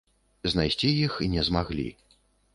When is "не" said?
1.35-1.45